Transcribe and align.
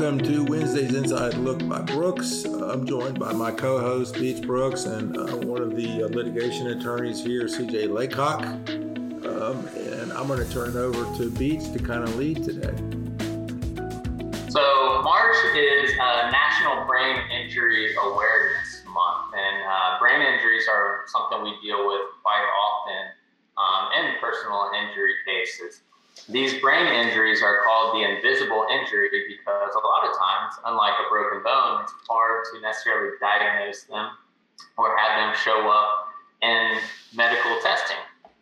Welcome 0.00 0.24
to 0.32 0.44
Wednesday's 0.46 0.94
Inside 0.94 1.34
Look 1.34 1.68
by 1.68 1.82
Brooks. 1.82 2.46
I'm 2.46 2.86
joined 2.86 3.18
by 3.18 3.34
my 3.34 3.50
co 3.50 3.78
host, 3.78 4.14
Beach 4.14 4.40
Brooks, 4.40 4.86
and 4.86 5.14
uh, 5.14 5.36
one 5.46 5.60
of 5.60 5.76
the 5.76 6.04
uh, 6.04 6.08
litigation 6.08 6.68
attorneys 6.68 7.22
here, 7.22 7.42
CJ 7.42 7.92
Laycock. 7.92 8.40
Um, 8.40 9.68
and 9.76 10.10
I'm 10.14 10.26
going 10.26 10.38
to 10.38 10.50
turn 10.50 10.70
it 10.70 10.76
over 10.76 11.04
to 11.18 11.30
Beach 11.32 11.70
to 11.74 11.78
kind 11.78 12.02
of 12.02 12.16
lead 12.16 12.42
today. 12.42 12.72
So, 14.48 15.02
March 15.02 15.36
is 15.54 15.92
uh, 16.00 16.30
National 16.30 16.86
Brain 16.86 17.20
Injury 17.30 17.94
Awareness 18.02 18.82
Month, 18.86 19.34
and 19.36 19.62
uh, 19.68 19.98
brain 20.00 20.22
injuries 20.22 20.64
are 20.66 21.02
something 21.08 21.42
we 21.42 21.54
deal 21.60 21.86
with 21.86 22.00
quite 22.22 22.48
often 22.56 23.12
um, 23.58 23.92
in 24.00 24.18
personal 24.18 24.70
injury 24.80 25.12
cases. 25.26 25.82
These 26.28 26.60
brain 26.60 26.86
injuries 26.86 27.42
are 27.42 27.62
called 27.64 27.96
the 27.96 28.06
invisible 28.06 28.66
injury 28.70 29.08
because 29.10 29.74
a 29.74 29.86
lot 29.86 30.06
of 30.06 30.16
times, 30.16 30.54
unlike 30.64 30.94
a 31.04 31.08
broken 31.10 31.42
bone, 31.42 31.82
it's 31.82 31.92
hard 32.08 32.44
to 32.52 32.60
necessarily 32.60 33.16
diagnose 33.20 33.84
them 33.84 34.10
or 34.76 34.96
have 34.96 35.18
them 35.18 35.34
show 35.42 35.68
up 35.68 36.08
in 36.42 36.78
medical 37.14 37.58
testing. 37.62 37.98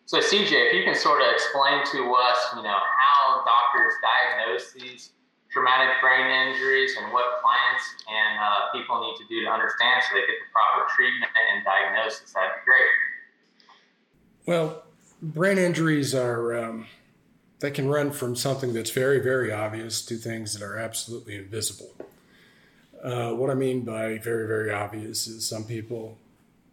So, 0.06 0.18
CJ, 0.18 0.52
if 0.68 0.72
you 0.72 0.84
can 0.84 0.94
sort 0.94 1.20
of 1.20 1.28
explain 1.32 1.84
to 1.92 2.00
us, 2.14 2.38
you 2.56 2.62
know, 2.62 2.76
how 2.76 3.44
doctors 3.44 3.92
diagnose 4.00 4.72
these 4.72 5.10
traumatic 5.50 6.00
brain 6.00 6.26
injuries 6.26 6.96
and 7.00 7.12
what 7.12 7.40
clients 7.42 7.84
and 8.08 8.38
uh, 8.40 8.72
people 8.72 9.00
need 9.00 9.16
to 9.16 9.24
do 9.28 9.44
to 9.44 9.50
understand 9.50 10.02
so 10.04 10.14
they 10.14 10.20
get 10.20 10.36
the 10.40 10.48
proper 10.52 10.88
treatment 10.94 11.30
and 11.52 11.64
diagnosis, 11.64 12.32
that'd 12.32 12.50
be 12.56 12.64
great. 12.64 12.92
Well, 14.46 14.82
brain 15.20 15.58
injuries 15.58 16.14
are 16.14 16.56
um, 16.56 16.86
they 17.60 17.70
can 17.70 17.88
run 17.88 18.10
from 18.10 18.36
something 18.36 18.72
that's 18.72 18.90
very, 18.90 19.20
very 19.20 19.52
obvious 19.52 20.04
to 20.06 20.16
things 20.16 20.54
that 20.54 20.64
are 20.64 20.78
absolutely 20.78 21.36
invisible. 21.36 21.92
Uh, 23.02 23.32
what 23.32 23.50
I 23.50 23.54
mean 23.54 23.82
by 23.82 24.18
very, 24.18 24.46
very 24.46 24.72
obvious 24.72 25.26
is 25.26 25.46
some 25.46 25.64
people 25.64 26.18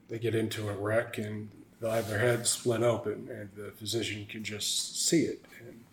they 0.09 0.19
get 0.19 0.35
into 0.35 0.69
a 0.69 0.73
wreck 0.73 1.17
and 1.17 1.49
they'll 1.79 1.91
have 1.91 2.09
their 2.09 2.19
head 2.19 2.47
split 2.47 2.83
open, 2.83 3.27
and 3.29 3.49
the 3.55 3.71
physician 3.71 4.25
can 4.27 4.43
just 4.43 5.07
see 5.07 5.23
it. 5.23 5.43
And 5.59 5.83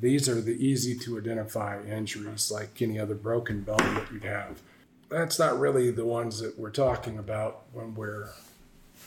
these 0.00 0.28
are 0.28 0.40
the 0.40 0.64
easy 0.64 0.96
to 0.98 1.18
identify 1.18 1.82
injuries, 1.82 2.50
like 2.50 2.80
any 2.80 2.98
other 2.98 3.14
broken 3.14 3.62
bone 3.62 3.94
that 3.94 4.10
you'd 4.12 4.24
have. 4.24 4.60
That's 5.08 5.38
not 5.38 5.58
really 5.58 5.90
the 5.90 6.04
ones 6.04 6.40
that 6.40 6.58
we're 6.58 6.70
talking 6.70 7.18
about 7.18 7.64
when 7.72 7.94
we're 7.94 8.30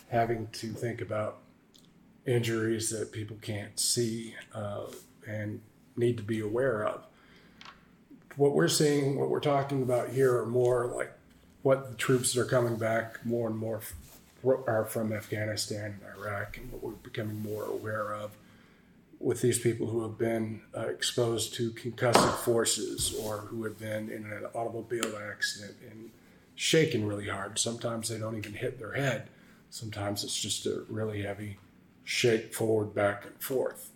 having 0.09 0.47
to 0.53 0.73
think 0.73 0.99
about 0.99 1.37
injuries 2.25 2.89
that 2.89 3.11
people 3.11 3.37
can't 3.41 3.79
see. 3.79 4.35
Uh, 4.53 4.85
and 5.27 5.61
need 5.95 6.17
to 6.17 6.23
be 6.23 6.39
aware 6.39 6.86
of. 6.86 7.05
What 8.36 8.53
we're 8.53 8.67
seeing, 8.67 9.19
what 9.19 9.30
we're 9.30 9.39
talking 9.39 9.81
about 9.81 10.09
here, 10.09 10.38
are 10.38 10.45
more 10.45 10.88
like 10.88 11.11
what 11.61 11.89
the 11.89 11.95
troops 11.95 12.33
that 12.33 12.41
are 12.41 12.45
coming 12.45 12.77
back 12.77 13.23
more 13.25 13.47
and 13.49 13.58
more 13.58 13.81
are 14.44 14.86
from 14.86 15.14
Afghanistan 15.14 15.99
and 16.02 16.17
Iraq, 16.17 16.58
and 16.58 16.72
what 16.72 16.81
we're 16.81 16.92
becoming 16.92 17.42
more 17.42 17.66
aware 17.66 18.14
of 18.14 18.31
with 19.19 19.42
these 19.42 19.59
people 19.59 19.88
who 19.88 20.02
have 20.02 20.17
been 20.17 20.61
uh, 20.75 20.81
exposed 20.88 21.53
to 21.53 21.72
concussive 21.72 22.36
forces 22.39 23.16
or 23.22 23.38
who 23.38 23.64
have 23.64 23.77
been 23.77 24.09
in 24.09 24.25
an 24.25 24.45
automobile 24.53 25.16
accident 25.30 25.75
and 25.89 26.09
shaken 26.55 27.08
really 27.08 27.27
hard. 27.27 27.59
Sometimes 27.59 28.09
they 28.09 28.17
don't 28.17 28.38
even 28.38 28.53
hit 28.53 28.80
their 28.80 28.94
head. 28.94 29.30
Sometimes 29.69 30.23
it's 30.23 30.39
just 30.39 30.66
a 30.66 30.83
really 30.89 31.22
heavy 31.22 31.58
shake 32.03 32.53
forward, 32.53 32.94
back, 32.95 33.25
and 33.25 33.39
forth. 33.42 33.92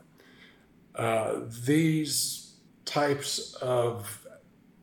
Uh, 0.95 1.41
these 1.65 2.53
types 2.85 3.53
of, 3.55 4.25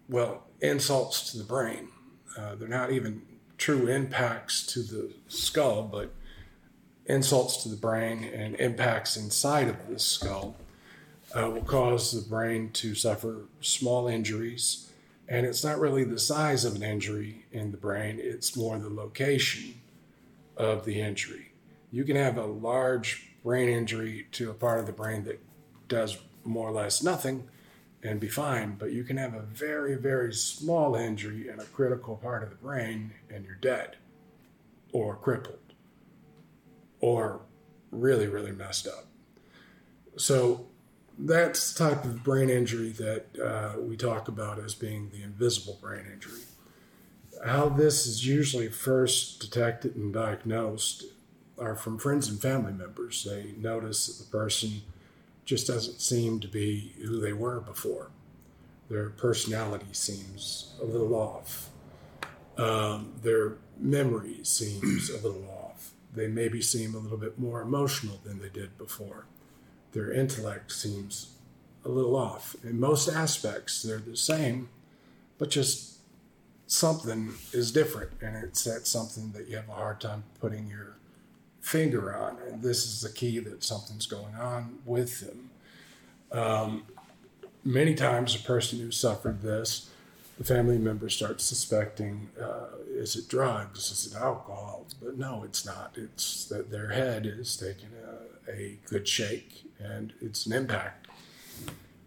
well, 0.08 0.44
insults 0.60 1.32
to 1.32 1.38
the 1.38 1.44
brain, 1.44 1.88
uh, 2.36 2.54
they're 2.54 2.68
not 2.68 2.92
even 2.92 3.22
true 3.58 3.86
impacts 3.86 4.66
to 4.66 4.82
the 4.82 5.12
skull, 5.28 5.84
but 5.84 6.12
insults 7.06 7.62
to 7.62 7.68
the 7.68 7.76
brain 7.76 8.24
and 8.24 8.54
impacts 8.56 9.16
inside 9.16 9.68
of 9.68 9.88
the 9.88 9.98
skull 9.98 10.56
uh, 11.34 11.48
will 11.50 11.62
cause 11.62 12.12
the 12.12 12.28
brain 12.28 12.70
to 12.70 12.94
suffer 12.94 13.46
small 13.60 14.06
injuries. 14.06 14.90
And 15.28 15.46
it's 15.46 15.64
not 15.64 15.78
really 15.78 16.04
the 16.04 16.18
size 16.18 16.64
of 16.64 16.74
an 16.74 16.82
injury 16.82 17.46
in 17.52 17.70
the 17.70 17.76
brain, 17.76 18.18
it's 18.20 18.56
more 18.56 18.78
the 18.78 18.90
location 18.90 19.80
of 20.56 20.84
the 20.84 21.00
injury. 21.00 21.52
You 21.90 22.04
can 22.04 22.16
have 22.16 22.36
a 22.36 22.44
large 22.44 23.30
brain 23.42 23.68
injury 23.68 24.26
to 24.32 24.50
a 24.50 24.54
part 24.54 24.80
of 24.80 24.86
the 24.86 24.92
brain 24.92 25.24
that 25.24 25.40
does 25.92 26.18
more 26.44 26.68
or 26.68 26.72
less 26.72 27.02
nothing 27.02 27.48
and 28.02 28.18
be 28.18 28.28
fine, 28.28 28.74
but 28.78 28.92
you 28.92 29.04
can 29.04 29.16
have 29.16 29.34
a 29.34 29.42
very, 29.42 29.94
very 29.94 30.32
small 30.32 30.96
injury 30.96 31.48
in 31.48 31.60
a 31.60 31.64
critical 31.64 32.16
part 32.16 32.42
of 32.42 32.50
the 32.50 32.56
brain 32.56 33.12
and 33.30 33.44
you're 33.44 33.54
dead 33.54 33.96
or 34.92 35.14
crippled 35.14 35.58
or 37.00 37.42
really, 37.90 38.26
really 38.26 38.52
messed 38.52 38.86
up. 38.86 39.06
So 40.16 40.66
that's 41.18 41.72
the 41.72 41.90
type 41.90 42.04
of 42.04 42.24
brain 42.24 42.50
injury 42.50 42.90
that 42.90 43.26
uh, 43.38 43.80
we 43.80 43.96
talk 43.96 44.28
about 44.28 44.58
as 44.58 44.74
being 44.74 45.10
the 45.10 45.22
invisible 45.22 45.78
brain 45.80 46.06
injury. 46.12 46.40
How 47.44 47.68
this 47.68 48.06
is 48.06 48.26
usually 48.26 48.68
first 48.68 49.40
detected 49.40 49.94
and 49.96 50.12
diagnosed 50.12 51.04
are 51.58 51.76
from 51.76 51.98
friends 51.98 52.28
and 52.28 52.40
family 52.40 52.72
members. 52.72 53.24
They 53.24 53.54
notice 53.58 54.06
that 54.06 54.24
the 54.24 54.30
person 54.30 54.82
just 55.44 55.66
doesn't 55.66 56.00
seem 56.00 56.40
to 56.40 56.48
be 56.48 56.94
who 57.04 57.20
they 57.20 57.32
were 57.32 57.60
before. 57.60 58.10
Their 58.88 59.10
personality 59.10 59.86
seems 59.92 60.74
a 60.80 60.84
little 60.84 61.14
off. 61.14 61.70
Um, 62.58 63.14
their 63.22 63.54
memory 63.78 64.40
seems 64.42 65.10
a 65.10 65.16
little 65.16 65.48
off. 65.48 65.92
They 66.14 66.28
maybe 66.28 66.60
seem 66.60 66.94
a 66.94 66.98
little 66.98 67.18
bit 67.18 67.38
more 67.38 67.62
emotional 67.62 68.20
than 68.24 68.40
they 68.40 68.50
did 68.50 68.76
before. 68.76 69.24
Their 69.92 70.12
intellect 70.12 70.72
seems 70.72 71.32
a 71.84 71.88
little 71.88 72.16
off. 72.16 72.54
In 72.62 72.78
most 72.78 73.08
aspects, 73.08 73.82
they're 73.82 73.98
the 73.98 74.16
same, 74.16 74.68
but 75.38 75.50
just 75.50 75.98
something 76.66 77.32
is 77.52 77.72
different. 77.72 78.10
And 78.20 78.36
it's 78.36 78.64
that 78.64 78.86
something 78.86 79.32
that 79.32 79.48
you 79.48 79.56
have 79.56 79.68
a 79.68 79.72
hard 79.72 80.00
time 80.00 80.24
putting 80.40 80.68
your 80.68 80.96
finger 81.62 82.14
on. 82.14 82.36
And 82.46 82.60
this 82.60 82.84
is 82.84 83.00
the 83.00 83.08
key 83.08 83.38
that 83.38 83.64
something's 83.64 84.06
going 84.06 84.34
on 84.34 84.80
with 84.84 85.20
them. 85.20 85.50
Um, 86.30 86.84
many 87.64 87.94
times, 87.94 88.34
a 88.34 88.40
person 88.40 88.80
who 88.80 88.90
suffered 88.90 89.40
this, 89.40 89.88
the 90.38 90.44
family 90.44 90.78
member 90.78 91.08
starts 91.08 91.44
suspecting 91.44 92.28
uh, 92.40 92.66
is 92.88 93.16
it 93.16 93.28
drugs? 93.28 93.90
Is 93.90 94.12
it 94.12 94.18
alcohol? 94.18 94.86
But 95.00 95.16
no, 95.16 95.44
it's 95.44 95.64
not. 95.64 95.94
It's 95.96 96.46
that 96.46 96.70
their 96.70 96.90
head 96.90 97.26
is 97.26 97.56
taking 97.56 97.90
a, 98.48 98.50
a 98.50 98.78
good 98.88 99.06
shake 99.06 99.64
and 99.78 100.12
it's 100.20 100.46
an 100.46 100.52
impact. 100.52 101.08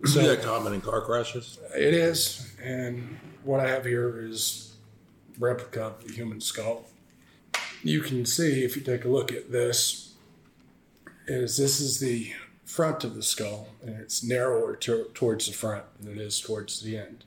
So, 0.04 0.20
is 0.20 0.28
that 0.28 0.42
common 0.42 0.74
in 0.74 0.82
car 0.82 1.02
crashes? 1.02 1.60
It 1.76 1.94
is. 1.94 2.54
And 2.62 3.18
what 3.44 3.60
I 3.60 3.70
have 3.70 3.86
here 3.86 4.20
is 4.20 4.76
replica 5.40 5.84
of 5.84 6.06
the 6.06 6.14
human 6.14 6.42
skull 6.42 6.86
you 7.86 8.02
can 8.02 8.26
see 8.26 8.64
if 8.64 8.76
you 8.76 8.82
take 8.82 9.06
a 9.06 9.08
look 9.08 9.32
at 9.32 9.52
this 9.52 10.16
is 11.28 11.56
this 11.58 11.80
is 11.80 12.00
the 12.00 12.34
front 12.66 13.04
of 13.04 13.14
the 13.14 13.22
skull 13.22 13.68
and 13.84 13.96
it's 14.02 14.24
narrower 14.24 14.76
to, 14.76 15.06
towards 15.14 15.46
the 15.46 15.54
front 15.54 15.86
than 16.00 16.14
it 16.14 16.18
is 16.18 16.40
towards 16.40 16.82
the 16.82 16.98
end. 16.98 17.24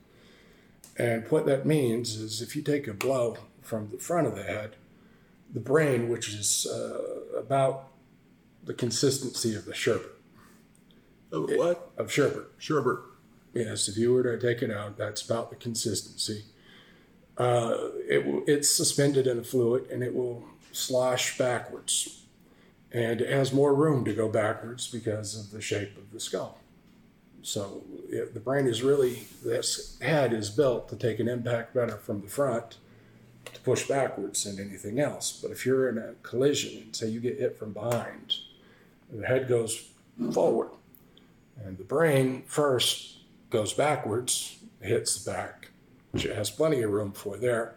And 0.97 1.25
what 1.31 1.47
that 1.47 1.65
means 1.65 2.17
is 2.17 2.43
if 2.43 2.57
you 2.57 2.63
take 2.63 2.89
a 2.89 2.93
blow 2.93 3.39
from 3.63 3.91
the 3.93 3.99
front 3.99 4.27
of 4.27 4.35
the 4.35 4.43
head 4.43 4.75
the 5.55 5.61
brain 5.61 6.09
which 6.09 6.29
is 6.35 6.67
uh, 6.67 7.39
about 7.39 7.91
the 8.65 8.75
consistency 8.75 9.55
of 9.55 9.65
the 9.65 9.75
sherbet. 9.75 10.13
Of 11.33 11.51
what? 11.55 11.93
Of 11.97 12.13
sherbet. 12.13 12.47
Sherbet. 12.59 12.99
Yes 13.55 13.87
if 13.87 13.97
you 13.97 14.13
were 14.13 14.25
to 14.25 14.37
take 14.37 14.61
it 14.61 14.73
out 14.73 14.97
that's 14.97 15.23
about 15.23 15.51
the 15.51 15.57
consistency 15.57 16.47
uh, 17.39 17.77
it 18.09 18.45
it's 18.47 18.69
suspended 18.69 19.27
in 19.27 19.39
a 19.39 19.45
fluid 19.45 19.89
and 19.91 20.03
it 20.03 20.15
will 20.15 20.45
slosh 20.73 21.39
backwards. 21.39 22.25
And 22.91 23.21
it 23.21 23.31
has 23.31 23.53
more 23.53 23.75
room 23.75 24.05
to 24.07 24.15
go 24.15 24.29
backwards 24.29 24.89
because 24.89 25.39
of 25.39 25.51
the 25.51 25.61
shape 25.61 25.97
of 25.97 26.11
the 26.11 26.21
skull. 26.21 26.59
So 27.43 27.83
it, 28.09 28.35
the 28.35 28.41
brain 28.41 28.67
is 28.67 28.83
really, 28.83 29.27
this 29.45 29.99
head 30.01 30.33
is 30.33 30.51
built 30.51 30.89
to 30.89 30.97
take 30.97 31.21
an 31.21 31.29
impact 31.29 31.75
better 31.75 31.97
from 31.97 32.23
the 32.23 32.29
front 32.29 32.79
to 33.45 33.61
push 33.61 33.87
backwards 33.87 34.45
than 34.45 34.59
anything 34.59 35.01
else. 35.01 35.39
But 35.41 35.51
if 35.51 35.65
you're 35.65 35.89
in 35.89 35.99
a 35.99 36.15
collision 36.23 36.83
and 36.83 36.97
say 36.97 37.09
you 37.09 37.21
get 37.21 37.39
hit 37.39 37.59
from 37.59 37.73
behind, 37.73 38.37
the 39.13 39.27
head 39.27 39.49
goes 39.49 39.91
forward. 40.33 40.71
And 41.65 41.77
the 41.77 41.85
brain 41.85 42.43
first 42.47 43.19
goes 43.51 43.73
backwards, 43.73 44.59
hits 44.81 45.23
the 45.23 45.31
back, 45.31 45.68
which 46.11 46.25
it 46.25 46.37
has 46.37 46.51
plenty 46.51 46.83
of 46.83 46.91
room 46.91 47.13
for 47.13 47.37
there. 47.37 47.75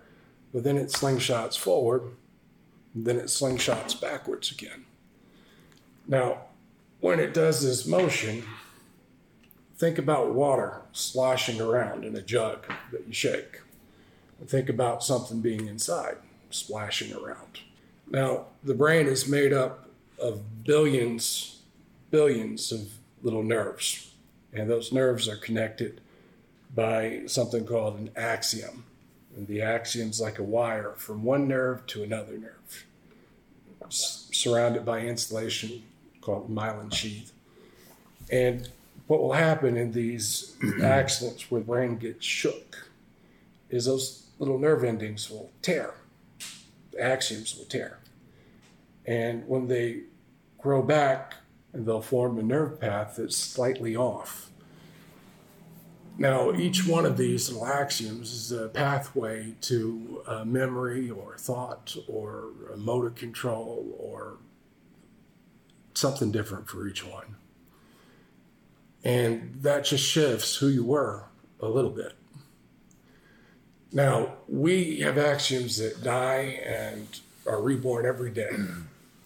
But 0.53 0.63
then 0.63 0.77
it 0.77 0.89
slingshots 0.89 1.57
forward, 1.57 2.03
then 2.93 3.17
it 3.17 3.25
slingshots 3.25 3.99
backwards 3.99 4.51
again. 4.51 4.85
Now, 6.07 6.43
when 6.99 7.19
it 7.19 7.33
does 7.33 7.63
this 7.63 7.85
motion, 7.85 8.43
think 9.77 9.97
about 9.97 10.33
water 10.33 10.81
sloshing 10.91 11.61
around 11.61 12.03
in 12.03 12.15
a 12.15 12.21
jug 12.21 12.65
that 12.91 13.07
you 13.07 13.13
shake. 13.13 13.61
Think 14.45 14.69
about 14.69 15.03
something 15.03 15.39
being 15.39 15.67
inside, 15.67 16.17
splashing 16.49 17.13
around. 17.13 17.61
Now, 18.09 18.47
the 18.63 18.73
brain 18.73 19.07
is 19.07 19.27
made 19.27 19.53
up 19.53 19.89
of 20.19 20.63
billions, 20.63 21.61
billions 22.09 22.71
of 22.71 22.89
little 23.21 23.43
nerves, 23.43 24.11
and 24.51 24.69
those 24.69 24.91
nerves 24.91 25.29
are 25.29 25.37
connected 25.37 26.01
by 26.73 27.23
something 27.27 27.65
called 27.65 27.99
an 27.99 28.09
axon. 28.15 28.83
And 29.35 29.47
the 29.47 29.61
axon's 29.61 30.19
like 30.19 30.39
a 30.39 30.43
wire 30.43 30.93
from 30.97 31.23
one 31.23 31.47
nerve 31.47 31.85
to 31.87 32.03
another 32.03 32.37
nerve, 32.37 32.85
surrounded 33.89 34.85
by 34.85 34.99
insulation 34.99 35.83
called 36.19 36.53
myelin 36.53 36.93
sheath. 36.93 37.31
And 38.29 38.69
what 39.07 39.21
will 39.21 39.33
happen 39.33 39.77
in 39.77 39.91
these 39.91 40.55
accidents 40.83 41.49
where 41.49 41.61
the 41.61 41.67
brain 41.67 41.97
gets 41.97 42.25
shook 42.25 42.89
is 43.69 43.85
those 43.85 44.27
little 44.39 44.59
nerve 44.59 44.83
endings 44.83 45.29
will 45.29 45.49
tear, 45.61 45.93
the 46.91 46.97
axons 46.97 47.57
will 47.57 47.65
tear. 47.65 47.99
And 49.05 49.47
when 49.47 49.67
they 49.67 50.01
grow 50.57 50.81
back, 50.81 51.35
they'll 51.73 52.01
form 52.01 52.37
a 52.37 52.43
nerve 52.43 52.79
path 52.79 53.15
that's 53.17 53.37
slightly 53.37 53.95
off. 53.95 54.50
Now, 56.21 56.53
each 56.53 56.85
one 56.85 57.07
of 57.07 57.17
these 57.17 57.51
little 57.51 57.65
axioms 57.65 58.31
is 58.31 58.51
a 58.51 58.67
pathway 58.67 59.55
to 59.61 60.21
a 60.27 60.45
memory 60.45 61.09
or 61.09 61.35
thought 61.35 61.95
or 62.07 62.49
motor 62.77 63.09
control 63.09 63.95
or 63.97 64.37
something 65.95 66.31
different 66.31 66.69
for 66.69 66.87
each 66.87 67.03
one. 67.03 67.37
And 69.03 69.63
that 69.63 69.85
just 69.85 70.07
shifts 70.07 70.57
who 70.57 70.67
you 70.67 70.85
were 70.85 71.23
a 71.59 71.67
little 71.67 71.89
bit. 71.89 72.13
Now, 73.91 74.33
we 74.47 74.99
have 74.99 75.17
axioms 75.17 75.77
that 75.77 76.03
die 76.03 76.61
and 76.63 77.19
are 77.47 77.59
reborn 77.59 78.05
every 78.05 78.31
day. 78.31 78.51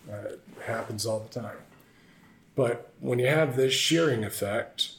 Uh, 0.07 0.33
it 0.33 0.39
happens 0.67 1.03
all 1.03 1.19
the 1.19 1.39
time. 1.39 1.57
But 2.53 2.93
when 2.99 3.17
you 3.17 3.25
have 3.25 3.55
this 3.55 3.73
shearing 3.73 4.23
effect, 4.23 4.91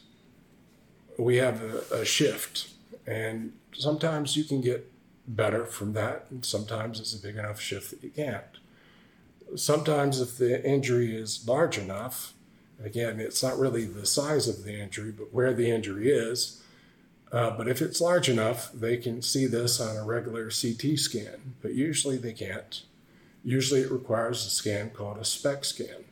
we 1.18 1.36
have 1.36 1.62
a, 1.62 2.00
a 2.00 2.04
shift. 2.04 2.68
And 3.06 3.52
sometimes 3.72 4.36
you 4.36 4.44
can 4.44 4.60
get 4.60 4.90
better 5.26 5.66
from 5.66 5.92
that, 5.94 6.26
and 6.30 6.44
sometimes 6.44 7.00
it's 7.00 7.14
a 7.14 7.18
big 7.18 7.36
enough 7.36 7.60
shift 7.60 7.90
that 7.90 8.02
you 8.02 8.10
can't. 8.10 8.44
Sometimes, 9.54 10.20
if 10.20 10.38
the 10.38 10.64
injury 10.68 11.14
is 11.16 11.46
large 11.46 11.78
enough, 11.78 12.34
again, 12.82 13.20
it's 13.20 13.42
not 13.42 13.58
really 13.58 13.84
the 13.84 14.06
size 14.06 14.48
of 14.48 14.64
the 14.64 14.78
injury, 14.78 15.12
but 15.12 15.32
where 15.32 15.52
the 15.52 15.70
injury 15.70 16.10
is. 16.10 16.62
Uh, 17.32 17.50
but 17.50 17.68
if 17.68 17.82
it's 17.82 18.00
large 18.00 18.28
enough, 18.28 18.72
they 18.72 18.96
can 18.96 19.22
see 19.22 19.46
this 19.46 19.80
on 19.80 19.96
a 19.96 20.04
regular 20.04 20.44
CT 20.44 20.98
scan, 20.98 21.54
but 21.60 21.74
usually 21.74 22.16
they 22.16 22.32
can't. 22.32 22.82
Usually 23.44 23.80
it 23.80 23.90
requires 23.90 24.44
a 24.46 24.50
scan 24.50 24.90
called 24.90 25.18
a 25.18 25.24
SPECT 25.24 25.66
scan. 25.66 26.04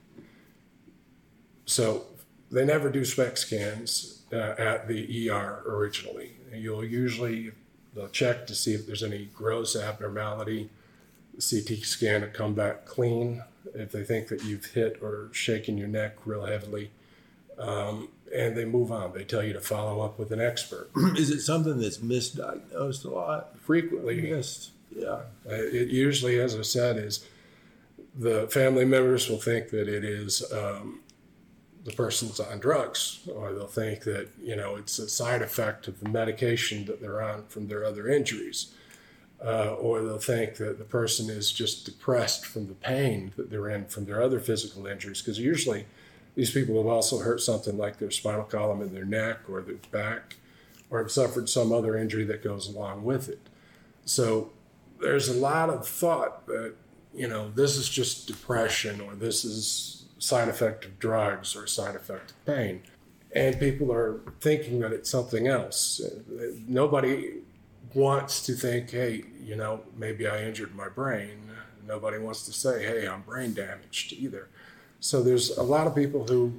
So 1.67 2.07
they 2.51 2.65
never 2.65 2.91
do 2.91 3.05
SPECT 3.05 3.39
scans 3.39 4.14
uh, 4.33 4.37
at 4.59 4.89
the 4.89 5.31
ER 5.31 5.63
originally. 5.67 6.33
You'll 6.53 6.85
usually 6.85 7.53
they'll 7.95 8.09
check 8.09 8.47
to 8.49 8.55
see 8.55 8.75
if 8.75 8.87
there's 8.87 9.03
any 9.03 9.27
gross 9.35 9.77
abnormality. 9.77 10.71
The 11.37 11.63
CT 11.63 11.85
scan 11.85 12.23
will 12.23 12.29
come 12.29 12.55
back 12.55 12.87
clean 12.87 13.43
if 13.75 13.93
they 13.93 14.05
think 14.05 14.29
that 14.29 14.45
you've 14.45 14.67
hit 14.67 14.99
or 15.03 15.29
shaken 15.33 15.77
your 15.79 15.89
neck 15.89 16.17
real 16.25 16.45
heavily. 16.47 16.91
Um, 17.59 18.09
and 18.35 18.57
they 18.57 18.65
move 18.65 18.91
on. 18.91 19.13
They 19.13 19.25
tell 19.25 19.43
you 19.45 19.53
to 19.53 19.61
follow 19.61 20.01
up 20.01 20.19
with 20.19 20.33
an 20.33 20.41
expert. 20.41 20.91
Is 21.17 21.31
it 21.31 21.41
something 21.41 21.79
that's 21.79 21.99
misdiagnosed 21.99 23.05
a 23.05 23.11
lot? 23.11 23.59
Frequently, 23.61 24.21
Missed. 24.23 24.71
Yeah. 24.95 25.21
Uh, 25.49 25.55
It 25.55 25.89
usually, 25.89 26.39
as 26.41 26.57
I 26.57 26.63
said, 26.63 26.97
is 26.97 27.25
the 28.17 28.47
family 28.49 28.85
members 28.85 29.29
will 29.29 29.41
think 29.41 29.71
that 29.71 29.89
it 29.89 30.05
is 30.05 30.43
um, 30.53 31.01
the 31.85 31.93
person's 31.93 32.41
on 32.41 32.59
drugs, 32.59 33.21
or 33.33 33.53
they'll 33.53 33.67
think 33.67 34.05
that 34.05 34.29
you 34.43 34.57
know 34.57 34.77
it's 34.77 34.99
a 34.99 35.09
side 35.09 35.43
effect 35.43 35.87
of 35.87 36.01
the 36.01 36.09
medication 36.09 36.87
that 36.87 37.01
they're 37.01 37.23
on 37.23 37.45
from 37.47 37.69
their 37.69 37.85
other 37.85 38.09
injuries, 38.09 38.73
uh, 39.45 39.75
or 39.75 40.03
they'll 40.03 40.19
think 40.19 40.57
that 40.57 40.79
the 40.79 40.85
person 40.85 41.29
is 41.29 41.53
just 41.53 41.85
depressed 41.85 42.47
from 42.47 42.69
the 42.69 42.75
pain 42.75 43.33
that 43.37 43.51
they're 43.51 43.69
in 43.69 43.85
from 43.87 44.07
their 44.07 44.23
other 44.23 44.41
physical 44.41 44.87
injuries. 44.87 45.21
Because 45.21 45.39
usually, 45.39 45.85
these 46.35 46.51
people 46.51 46.77
have 46.79 46.87
also 46.87 47.19
hurt 47.19 47.41
something 47.41 47.77
like 47.77 47.99
their 47.99 48.11
spinal 48.11 48.45
column 48.45 48.81
in 48.81 48.95
their 48.95 49.05
neck 49.05 49.41
or 49.49 49.61
their 49.61 49.77
back, 49.93 50.37
or 50.89 51.01
have 51.01 51.13
suffered 51.13 51.51
some 51.51 51.71
other 51.71 51.99
injury 51.99 52.25
that 52.25 52.43
goes 52.43 52.67
along 52.67 53.05
with 53.05 53.29
it. 53.29 53.41
So 54.07 54.53
there's 55.01 55.29
a 55.29 55.35
lot 55.35 55.69
of 55.69 55.87
thought 55.87 56.47
that 56.47 56.75
you 57.15 57.29
know 57.29 57.51
this 57.51 57.77
is 57.77 57.91
just 57.91 58.27
depression 58.27 59.03
or 59.03 59.15
this 59.15 59.45
is 59.45 60.04
side 60.19 60.49
effect 60.49 60.85
of 60.85 60.99
drugs 60.99 61.57
or 61.57 61.67
side 61.67 61.97
effect 61.97 62.33
of 62.33 62.47
pain. 62.47 62.83
And 63.35 63.59
people 63.59 63.93
are 63.93 64.21
thinking 64.41 64.81
that 64.81 64.93
it's 64.93 65.11
something 65.11 65.49
else. 65.49 66.01
Nobody 66.69 67.41
wants 67.95 68.45
to 68.45 68.53
think 68.55 68.91
hey 68.91 69.23
you 69.41 69.55
know 69.55 69.81
maybe 69.97 70.27
i 70.27 70.43
injured 70.43 70.75
my 70.75 70.89
brain. 70.89 71.39
Nobody 71.87 72.19
wants 72.19 72.45
to 72.47 72.53
say 72.53 72.85
hey 72.85 73.07
i'm 73.07 73.23
brain 73.23 73.55
damaged 73.55 74.13
either. 74.13 74.49
So 75.01 75.23
there's 75.23 75.57
a 75.57 75.63
lot 75.63 75.87
of 75.87 75.95
people 75.95 76.27
who 76.27 76.53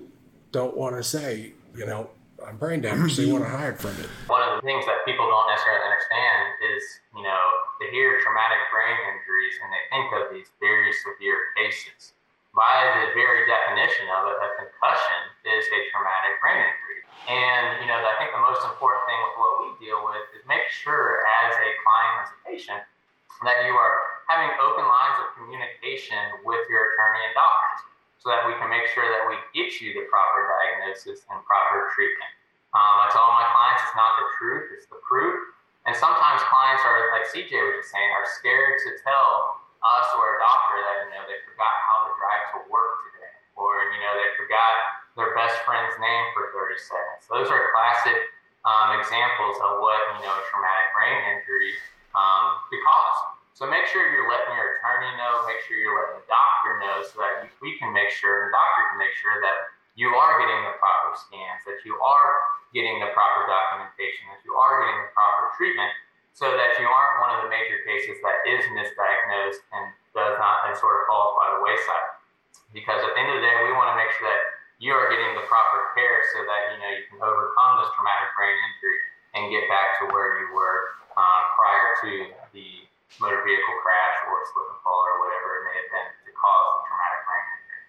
don't 0.52 0.78
want 0.78 0.96
to 0.96 1.04
say 1.04 1.54
you 1.76 1.86
know 1.86 2.10
i'm 2.46 2.58
brain 2.58 2.82
damaged. 2.82 3.18
They 3.18 3.32
want 3.32 3.44
to 3.44 3.50
hide 3.50 3.80
from 3.80 3.92
it. 4.00 4.08
One 4.28 4.44
of 4.48 4.62
the 4.62 4.66
things 4.66 4.86
that 4.86 5.04
people 5.06 5.28
don't 5.28 5.50
necessarily 5.52 5.84
understand 5.84 6.46
is, 6.76 6.84
you 7.16 7.24
know, 7.24 7.44
they 7.80 7.90
hear 7.92 8.20
traumatic 8.22 8.62
brain 8.72 8.96
injuries 9.12 9.56
and 9.60 9.70
they 9.74 9.84
think 9.92 10.08
of 10.16 10.24
these 10.32 10.50
very 10.60 10.92
severe 10.94 11.42
cases. 11.58 12.14
By 12.56 13.04
the 13.04 13.12
very 13.12 13.44
definition 13.44 14.08
of 14.16 14.32
it, 14.32 14.36
a 14.40 14.50
concussion 14.64 15.22
is 15.44 15.68
a 15.68 15.80
traumatic 15.92 16.40
brain 16.40 16.64
injury. 16.64 17.04
And, 17.28 17.84
you 17.84 17.88
know, 17.92 18.00
I 18.00 18.16
think 18.16 18.32
the 18.32 18.40
most 18.40 18.64
important 18.64 19.04
thing 19.12 19.20
with 19.28 19.36
what 19.36 19.54
we 19.60 19.68
deal 19.84 20.00
with 20.08 20.24
is 20.32 20.40
make 20.48 20.64
sure 20.72 21.20
as 21.44 21.52
a 21.52 21.70
client, 21.84 22.16
as 22.24 22.30
a 22.32 22.40
patient, 22.48 22.82
that 23.44 23.68
you 23.68 23.76
are 23.76 24.24
having 24.32 24.56
open 24.64 24.88
lines 24.88 25.18
of 25.20 25.36
communication 25.36 26.48
with 26.48 26.64
your 26.72 26.96
attorney 26.96 27.28
and 27.28 27.36
doctors 27.36 27.82
so 28.24 28.32
that 28.32 28.48
we 28.48 28.56
can 28.56 28.72
make 28.72 28.88
sure 28.96 29.04
that 29.04 29.28
we 29.28 29.36
get 29.52 29.84
you 29.84 29.92
the 29.92 30.08
proper 30.08 30.48
diagnosis 30.48 31.28
and 31.28 31.38
proper 31.44 31.92
treatment. 31.92 32.32
Um, 32.72 33.04
I 33.04 33.12
tell 33.12 33.28
my 33.36 33.46
clients 33.52 33.84
it's 33.84 34.00
not 34.00 34.16
the 34.16 34.28
truth, 34.40 34.66
it's 34.80 34.88
the 34.88 35.04
proof. 35.04 35.52
And 35.86 35.94
sometimes 35.94 36.40
clients 36.48 36.82
are, 36.88 37.12
like 37.12 37.28
CJ 37.28 37.52
was 37.52 37.84
just 37.84 37.92
saying, 37.92 38.10
are 38.16 38.26
scared 38.40 38.80
to 38.88 38.90
tell 39.04 39.65
us 39.86 40.08
or 40.18 40.36
a 40.36 40.38
doctor 40.42 40.78
that, 40.82 40.98
you 41.06 41.12
know, 41.14 41.24
they 41.30 41.38
forgot 41.46 41.74
how 41.86 41.98
to 42.10 42.12
drive 42.18 42.44
to 42.56 42.60
work 42.74 43.06
today, 43.10 43.34
or, 43.54 43.86
you 43.94 44.00
know, 44.02 44.14
they 44.18 44.30
forgot 44.36 44.74
their 45.14 45.32
best 45.38 45.56
friend's 45.64 45.96
name 46.02 46.26
for 46.34 46.52
30 46.52 46.76
seconds. 46.82 47.22
Those 47.30 47.48
are 47.54 47.72
classic 47.72 48.18
um, 48.66 48.98
examples 48.98 49.56
of 49.62 49.80
what, 49.80 50.02
you 50.18 50.26
know, 50.26 50.34
a 50.34 50.44
traumatic 50.50 50.88
brain 50.92 51.18
injury 51.38 51.78
um, 52.18 52.60
could 52.68 52.82
cause. 52.82 53.36
So 53.56 53.64
make 53.64 53.88
sure 53.88 54.04
you're 54.12 54.28
letting 54.28 54.52
your 54.52 54.76
attorney 54.76 55.16
know, 55.16 55.48
make 55.48 55.64
sure 55.64 55.80
you're 55.80 55.96
letting 55.96 56.20
the 56.20 56.28
doctor 56.28 56.72
know 56.84 57.00
so 57.08 57.24
that 57.24 57.48
we 57.64 57.80
can 57.80 57.96
make 57.96 58.12
sure, 58.12 58.44
and 58.44 58.52
the 58.52 58.54
doctor 58.58 58.82
can 58.92 58.98
make 59.00 59.16
sure 59.16 59.40
that 59.40 59.72
you 59.96 60.12
are 60.12 60.34
getting 60.44 60.60
the 60.68 60.76
proper 60.76 61.16
scans, 61.16 61.64
that 61.64 61.80
you 61.88 61.96
are 62.04 62.32
getting 62.76 63.00
the 63.00 63.16
proper 63.16 63.48
documentation, 63.48 64.28
that 64.28 64.44
you 64.44 64.52
are 64.60 64.84
getting 64.84 65.08
the 65.08 65.12
proper 65.16 65.56
treatment, 65.56 65.88
so 66.36 66.52
that 66.52 66.76
you 66.76 66.84
aren't 66.84 67.18
one 67.24 67.32
of 67.32 67.48
the 67.48 67.50
major 67.50 67.80
cases 67.88 68.20
that 68.20 68.44
is 68.44 68.60
misdiagnosed 68.76 69.64
and 69.72 69.96
does 70.12 70.36
not 70.36 70.68
and 70.68 70.76
sort 70.76 71.00
of 71.00 71.08
falls 71.08 71.32
by 71.40 71.48
the 71.56 71.64
wayside. 71.64 72.12
Because 72.76 73.00
at 73.00 73.16
the 73.16 73.20
end 73.24 73.32
of 73.32 73.40
the 73.40 73.44
day, 73.48 73.56
we 73.64 73.72
want 73.72 73.96
to 73.96 73.98
make 73.98 74.12
sure 74.20 74.28
that 74.28 74.44
you 74.84 74.92
are 74.92 75.08
getting 75.08 75.32
the 75.40 75.48
proper 75.48 75.96
care 75.96 76.20
so 76.36 76.44
that 76.44 76.76
you 76.76 76.78
know 76.84 76.92
you 76.92 77.08
can 77.08 77.24
overcome 77.24 77.80
this 77.80 77.88
traumatic 77.96 78.36
brain 78.36 78.52
injury 78.52 79.00
and 79.32 79.48
get 79.48 79.64
back 79.72 79.96
to 80.04 80.12
where 80.12 80.44
you 80.44 80.52
were 80.52 81.00
uh, 81.16 81.42
prior 81.56 81.88
to 82.04 82.12
the 82.52 82.84
motor 83.24 83.40
vehicle 83.48 83.76
crash 83.80 84.16
or 84.28 84.44
slip 84.52 84.76
and 84.76 84.80
fall 84.84 85.08
or 85.08 85.16
whatever 85.24 85.48
it 85.56 85.64
may 85.72 85.76
have 85.80 85.88
been 85.88 86.10
to 86.28 86.32
cause 86.36 86.68
the 86.76 86.84
traumatic 86.84 87.22
brain 87.24 87.48
injury. 87.56 87.84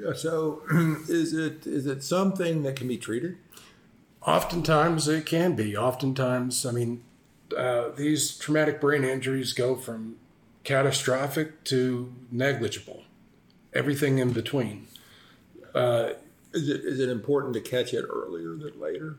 Yeah. 0.00 0.16
So, 0.16 0.64
is 1.12 1.36
it 1.36 1.68
is 1.68 1.84
it 1.84 2.00
something 2.00 2.64
that 2.64 2.80
can 2.80 2.88
be 2.88 2.96
treated? 2.96 3.36
Oftentimes 4.26 5.06
it 5.08 5.26
can 5.26 5.54
be. 5.54 5.76
Oftentimes, 5.76 6.64
I 6.64 6.72
mean, 6.72 7.04
uh, 7.56 7.90
these 7.90 8.36
traumatic 8.38 8.80
brain 8.80 9.04
injuries 9.04 9.52
go 9.52 9.76
from 9.76 10.16
catastrophic 10.64 11.62
to 11.64 12.12
negligible, 12.30 13.02
everything 13.74 14.18
in 14.18 14.32
between. 14.32 14.86
Uh, 15.74 16.10
Is 16.54 16.68
it 16.68 16.84
is 16.84 17.00
it 17.00 17.08
important 17.08 17.52
to 17.54 17.60
catch 17.60 17.92
it 17.92 18.04
earlier 18.08 18.54
than 18.54 18.80
later? 18.80 19.16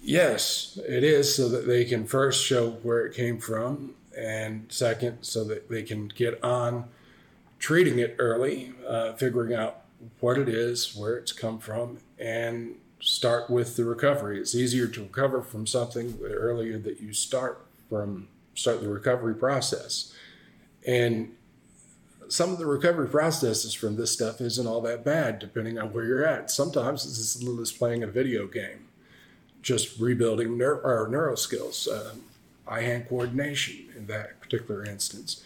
yes, 0.00 0.78
it 0.88 1.02
is, 1.04 1.34
so 1.34 1.48
that 1.48 1.66
they 1.66 1.84
can 1.84 2.06
first 2.06 2.44
show 2.44 2.70
where 2.82 3.04
it 3.04 3.14
came 3.14 3.38
from, 3.38 3.94
and 4.16 4.66
second, 4.70 5.18
so 5.22 5.44
that 5.44 5.68
they 5.68 5.82
can 5.82 6.08
get 6.08 6.42
on 6.42 6.84
treating 7.58 7.98
it 7.98 8.14
early, 8.18 8.72
uh, 8.86 9.12
figuring 9.14 9.52
out 9.52 9.82
what 10.20 10.38
it 10.38 10.48
is, 10.48 10.96
where 10.96 11.16
it's 11.16 11.32
come 11.32 11.58
from, 11.58 11.98
and 12.18 12.76
start 13.00 13.48
with 13.48 13.76
the 13.76 13.84
recovery. 13.84 14.38
It's 14.38 14.54
easier 14.54 14.88
to 14.88 15.02
recover 15.02 15.42
from 15.42 15.66
something 15.66 16.18
earlier 16.22 16.78
that 16.78 17.00
you 17.00 17.12
start 17.12 17.64
from 17.88 18.28
start 18.54 18.80
the 18.80 18.88
recovery 18.88 19.34
process. 19.34 20.12
And 20.86 21.34
some 22.28 22.50
of 22.52 22.58
the 22.58 22.66
recovery 22.66 23.08
processes 23.08 23.72
from 23.72 23.96
this 23.96 24.12
stuff 24.12 24.40
isn't 24.40 24.66
all 24.66 24.80
that 24.82 25.04
bad, 25.04 25.38
depending 25.38 25.78
on 25.78 25.92
where 25.92 26.04
you're 26.04 26.26
at. 26.26 26.50
Sometimes 26.50 27.06
it's 27.06 27.18
as 27.18 27.42
little 27.42 27.60
as 27.60 27.72
playing 27.72 28.02
a 28.02 28.06
video 28.06 28.46
game, 28.46 28.88
just 29.62 29.98
rebuilding 29.98 30.58
neuro, 30.58 31.08
neuro 31.08 31.34
skills, 31.36 31.88
uh, 31.88 32.14
eye 32.66 32.82
hand 32.82 33.08
coordination 33.08 33.86
in 33.96 34.06
that 34.06 34.40
particular 34.40 34.84
instance. 34.84 35.42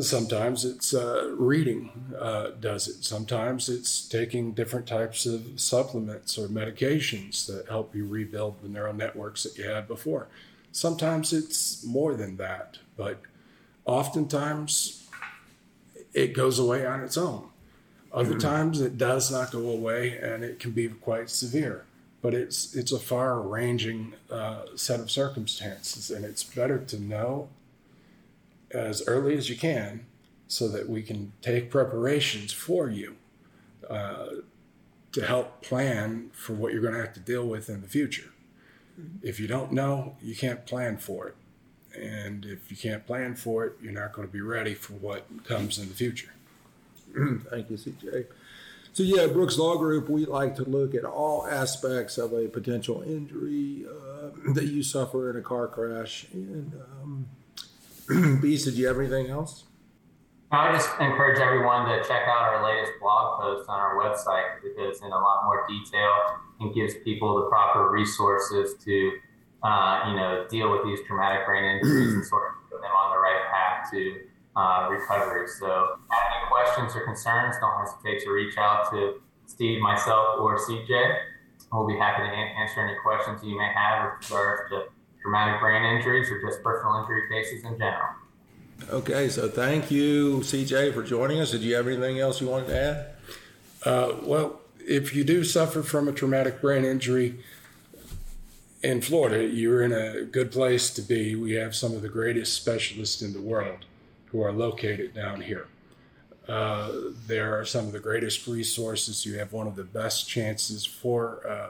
Sometimes 0.00 0.64
it's 0.64 0.94
uh, 0.94 1.34
reading 1.36 2.14
uh, 2.18 2.50
does 2.58 2.88
it. 2.88 3.04
Sometimes 3.04 3.68
it's 3.68 4.08
taking 4.08 4.52
different 4.52 4.86
types 4.86 5.26
of 5.26 5.60
supplements 5.60 6.38
or 6.38 6.48
medications 6.48 7.46
that 7.46 7.68
help 7.68 7.94
you 7.94 8.06
rebuild 8.06 8.62
the 8.62 8.68
neural 8.68 8.94
networks 8.94 9.42
that 9.42 9.58
you 9.58 9.64
had 9.64 9.86
before. 9.86 10.28
Sometimes 10.72 11.32
it's 11.32 11.84
more 11.84 12.14
than 12.14 12.36
that, 12.38 12.78
but 12.96 13.20
oftentimes 13.84 15.06
it 16.14 16.32
goes 16.32 16.58
away 16.58 16.86
on 16.86 17.00
its 17.00 17.18
own. 17.18 17.48
Other 18.12 18.30
mm-hmm. 18.30 18.38
times 18.38 18.80
it 18.80 18.96
does 18.96 19.30
not 19.30 19.50
go 19.50 19.68
away 19.68 20.16
and 20.16 20.44
it 20.44 20.60
can 20.60 20.70
be 20.70 20.88
quite 20.88 21.28
severe. 21.28 21.84
But 22.22 22.32
it's 22.32 22.74
it's 22.74 22.90
a 22.90 22.98
far 22.98 23.38
ranging 23.40 24.14
uh, 24.30 24.62
set 24.76 24.98
of 24.98 25.10
circumstances, 25.10 26.10
and 26.10 26.24
it's 26.24 26.42
better 26.42 26.78
to 26.78 26.98
know 26.98 27.50
as 28.74 29.06
early 29.06 29.36
as 29.36 29.48
you 29.48 29.56
can 29.56 30.06
so 30.46 30.68
that 30.68 30.88
we 30.88 31.02
can 31.02 31.32
take 31.40 31.70
preparations 31.70 32.52
for 32.52 32.88
you 32.88 33.16
uh, 33.88 34.26
to 35.12 35.24
help 35.24 35.62
plan 35.62 36.30
for 36.32 36.52
what 36.52 36.72
you're 36.72 36.82
going 36.82 36.94
to 36.94 37.00
have 37.00 37.14
to 37.14 37.20
deal 37.20 37.46
with 37.46 37.68
in 37.68 37.80
the 37.80 37.88
future. 37.88 38.30
Mm-hmm. 39.00 39.26
If 39.26 39.40
you 39.40 39.46
don't 39.46 39.72
know, 39.72 40.16
you 40.20 40.34
can't 40.34 40.66
plan 40.66 40.98
for 40.98 41.28
it. 41.28 41.36
And 41.96 42.44
if 42.44 42.70
you 42.70 42.76
can't 42.76 43.06
plan 43.06 43.36
for 43.36 43.64
it, 43.64 43.74
you're 43.80 43.92
not 43.92 44.12
going 44.12 44.26
to 44.26 44.32
be 44.32 44.40
ready 44.40 44.74
for 44.74 44.94
what 44.94 45.24
comes 45.44 45.78
in 45.78 45.88
the 45.88 45.94
future. 45.94 46.32
Thank 47.14 47.70
you, 47.70 47.76
CJ. 47.76 48.26
So, 48.92 49.02
yeah, 49.02 49.26
Brooks 49.26 49.58
Law 49.58 49.76
Group, 49.76 50.08
we 50.08 50.24
like 50.24 50.54
to 50.56 50.64
look 50.64 50.94
at 50.94 51.04
all 51.04 51.46
aspects 51.46 52.16
of 52.18 52.32
a 52.32 52.48
potential 52.48 53.02
injury 53.02 53.84
uh, 53.88 54.52
that 54.52 54.66
you 54.66 54.82
suffer 54.82 55.30
in 55.30 55.36
a 55.36 55.42
car 55.42 55.66
crash. 55.66 56.26
And 56.32 56.72
um, 57.02 57.26
Beach, 58.40 58.64
did 58.64 58.74
you 58.74 58.86
have 58.86 58.98
anything 58.98 59.28
else? 59.28 59.64
I 60.50 60.72
just 60.72 60.90
encourage 61.00 61.40
everyone 61.40 61.88
to 61.88 61.98
check 62.06 62.28
out 62.28 62.52
our 62.52 62.64
latest 62.64 62.92
blog 63.00 63.40
post 63.40 63.68
on 63.68 63.80
our 63.80 63.96
website 63.96 64.60
because 64.60 64.70
it 64.70 64.76
goes 64.76 65.00
in 65.00 65.10
a 65.10 65.18
lot 65.18 65.44
more 65.44 65.66
detail 65.66 66.38
and 66.60 66.74
gives 66.74 66.94
people 67.02 67.34
the 67.42 67.48
proper 67.48 67.90
resources 67.90 68.74
to, 68.84 69.12
uh, 69.62 70.04
you 70.08 70.14
know, 70.14 70.46
deal 70.48 70.70
with 70.70 70.84
these 70.84 71.00
traumatic 71.06 71.46
brain 71.46 71.64
injuries 71.64 72.14
and 72.14 72.24
sort 72.24 72.44
of 72.48 72.70
put 72.70 72.80
them 72.82 72.92
on 72.92 73.10
the 73.10 73.18
right 73.18 73.42
path 73.50 73.90
to 73.90 74.20
uh, 74.54 74.88
recovery. 74.90 75.48
So, 75.48 75.98
have 76.10 76.22
any 76.30 76.46
questions 76.50 76.94
or 76.94 77.04
concerns, 77.04 77.56
don't 77.60 77.80
hesitate 77.80 78.22
to 78.24 78.30
reach 78.30 78.56
out 78.58 78.90
to 78.92 79.20
Steve, 79.46 79.80
myself, 79.80 80.38
or 80.38 80.58
CJ. 80.58 81.16
We'll 81.72 81.86
be 81.86 81.96
happy 81.96 82.22
to 82.22 82.28
answer 82.30 82.80
any 82.86 82.96
questions 83.02 83.42
you 83.42 83.58
may 83.58 83.72
have 83.74 84.12
with 84.20 84.30
regards 84.30 84.70
to 84.70 84.93
traumatic 85.24 85.60
brain 85.60 85.82
injuries 85.96 86.30
or 86.30 86.40
just 86.42 86.62
personal 86.62 87.00
injury 87.00 87.22
cases 87.30 87.64
in 87.64 87.78
general. 87.78 88.08
Okay, 88.90 89.28
so 89.30 89.48
thank 89.48 89.90
you, 89.90 90.40
CJ, 90.40 90.92
for 90.92 91.02
joining 91.02 91.40
us. 91.40 91.52
Did 91.52 91.62
you 91.62 91.74
have 91.76 91.86
anything 91.86 92.18
else 92.18 92.40
you 92.40 92.48
wanted 92.48 92.66
to 92.66 92.78
add? 92.78 93.06
Uh, 93.84 94.16
well, 94.22 94.60
if 94.86 95.14
you 95.14 95.24
do 95.24 95.42
suffer 95.42 95.82
from 95.82 96.08
a 96.08 96.12
traumatic 96.12 96.60
brain 96.60 96.84
injury 96.84 97.38
in 98.82 99.00
Florida, 99.00 99.42
you're 99.46 99.82
in 99.82 99.92
a 99.92 100.24
good 100.24 100.52
place 100.52 100.90
to 100.90 101.02
be. 101.02 101.34
We 101.34 101.52
have 101.52 101.74
some 101.74 101.94
of 101.94 102.02
the 102.02 102.08
greatest 102.10 102.52
specialists 102.52 103.22
in 103.22 103.32
the 103.32 103.40
world 103.40 103.86
who 104.26 104.42
are 104.42 104.52
located 104.52 105.14
down 105.14 105.40
here. 105.40 105.68
Uh, 106.46 106.92
there 107.26 107.58
are 107.58 107.64
some 107.64 107.86
of 107.86 107.92
the 107.92 108.00
greatest 108.00 108.46
resources. 108.46 109.24
You 109.24 109.38
have 109.38 109.54
one 109.54 109.66
of 109.66 109.76
the 109.76 109.84
best 109.84 110.28
chances 110.28 110.84
for 110.84 111.40
uh, 111.48 111.68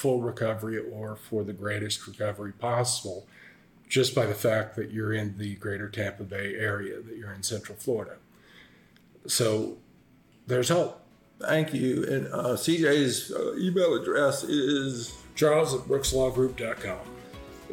full 0.00 0.22
recovery 0.22 0.78
or 0.78 1.14
for 1.14 1.44
the 1.44 1.52
greatest 1.52 2.06
recovery 2.06 2.52
possible 2.52 3.26
just 3.86 4.14
by 4.14 4.24
the 4.24 4.34
fact 4.34 4.74
that 4.76 4.90
you're 4.90 5.12
in 5.12 5.36
the 5.36 5.56
greater 5.56 5.90
Tampa 5.90 6.22
Bay 6.22 6.54
area, 6.54 7.02
that 7.02 7.16
you're 7.18 7.34
in 7.34 7.42
Central 7.42 7.76
Florida. 7.76 8.16
So 9.26 9.76
there's 10.46 10.70
hope. 10.70 11.04
Thank 11.38 11.74
you. 11.74 12.04
And 12.04 12.26
uh, 12.28 12.56
CJ's 12.56 13.30
uh, 13.30 13.56
email 13.58 13.94
address 13.94 14.42
is 14.42 15.14
charles 15.34 15.74
at 15.74 15.80
brookslawgroup.com. 15.80 17.19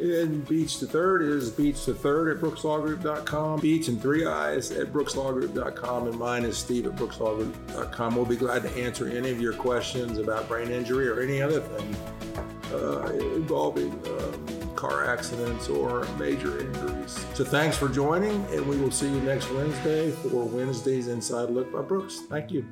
And 0.00 0.46
Beach 0.46 0.78
the 0.78 0.86
Third 0.86 1.22
is 1.22 1.50
Beach 1.50 1.84
the 1.84 1.94
Third 1.94 2.36
at 2.36 2.42
brookslawgroup.com. 2.42 3.60
Beach 3.60 3.88
and 3.88 4.00
Three 4.00 4.26
Eyes 4.26 4.70
at 4.70 4.92
brookslawgroup.com. 4.92 6.06
And 6.06 6.18
mine 6.18 6.44
is 6.44 6.56
Steve 6.56 6.86
at 6.86 6.96
brookslawgroup.com. 6.96 8.14
We'll 8.16 8.24
be 8.24 8.36
glad 8.36 8.62
to 8.62 8.70
answer 8.76 9.08
any 9.08 9.30
of 9.30 9.40
your 9.40 9.54
questions 9.54 10.18
about 10.18 10.48
brain 10.48 10.70
injury 10.70 11.08
or 11.08 11.20
any 11.20 11.42
other 11.42 11.60
thing 11.60 11.96
uh, 12.72 13.12
involving 13.34 13.92
um, 13.92 14.74
car 14.76 15.06
accidents 15.06 15.68
or 15.68 16.04
major 16.18 16.60
injuries. 16.60 17.24
So 17.34 17.44
thanks 17.44 17.76
for 17.76 17.88
joining, 17.88 18.44
and 18.46 18.66
we 18.66 18.76
will 18.76 18.92
see 18.92 19.08
you 19.08 19.20
next 19.20 19.50
Wednesday 19.50 20.10
for 20.10 20.44
Wednesday's 20.44 21.08
Inside 21.08 21.50
Look 21.50 21.72
by 21.72 21.82
Brooks. 21.82 22.20
Thank 22.28 22.52
you. 22.52 22.64